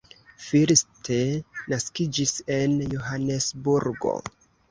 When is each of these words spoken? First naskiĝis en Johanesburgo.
First 0.43 1.09
naskiĝis 1.73 2.33
en 2.57 2.75
Johanesburgo. 2.97 4.17